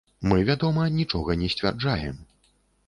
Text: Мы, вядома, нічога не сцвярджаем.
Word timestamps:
Мы, 0.29 0.37
вядома, 0.49 0.87
нічога 0.95 1.39
не 1.43 1.51
сцвярджаем. 1.57 2.15